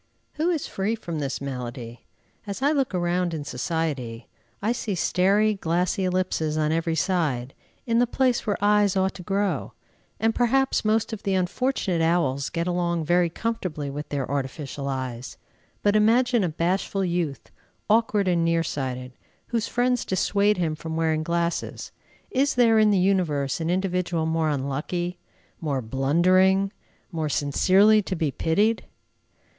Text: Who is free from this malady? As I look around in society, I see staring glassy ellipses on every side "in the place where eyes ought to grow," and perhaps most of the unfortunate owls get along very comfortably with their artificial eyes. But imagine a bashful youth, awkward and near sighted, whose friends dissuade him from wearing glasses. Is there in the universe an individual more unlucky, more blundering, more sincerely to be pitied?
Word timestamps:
Who 0.33 0.49
is 0.49 0.65
free 0.65 0.95
from 0.95 1.19
this 1.19 1.39
malady? 1.39 2.07
As 2.47 2.63
I 2.63 2.71
look 2.71 2.95
around 2.95 3.35
in 3.35 3.43
society, 3.43 4.27
I 4.59 4.71
see 4.71 4.95
staring 4.95 5.59
glassy 5.61 6.05
ellipses 6.05 6.57
on 6.57 6.71
every 6.71 6.95
side 6.95 7.53
"in 7.85 7.99
the 7.99 8.07
place 8.07 8.47
where 8.47 8.57
eyes 8.63 8.97
ought 8.97 9.13
to 9.13 9.21
grow," 9.21 9.73
and 10.19 10.33
perhaps 10.33 10.83
most 10.83 11.13
of 11.13 11.21
the 11.21 11.35
unfortunate 11.35 12.01
owls 12.03 12.49
get 12.49 12.65
along 12.65 13.05
very 13.05 13.29
comfortably 13.29 13.91
with 13.91 14.09
their 14.09 14.27
artificial 14.27 14.89
eyes. 14.89 15.37
But 15.83 15.95
imagine 15.95 16.43
a 16.43 16.49
bashful 16.49 17.05
youth, 17.05 17.51
awkward 17.87 18.27
and 18.27 18.43
near 18.43 18.63
sighted, 18.63 19.11
whose 19.49 19.67
friends 19.67 20.03
dissuade 20.03 20.57
him 20.57 20.73
from 20.73 20.95
wearing 20.97 21.21
glasses. 21.21 21.91
Is 22.31 22.55
there 22.55 22.79
in 22.79 22.89
the 22.89 22.97
universe 22.97 23.61
an 23.61 23.69
individual 23.69 24.25
more 24.25 24.49
unlucky, 24.49 25.19
more 25.59 25.79
blundering, 25.79 26.73
more 27.11 27.29
sincerely 27.29 28.01
to 28.01 28.15
be 28.15 28.31
pitied? 28.31 28.85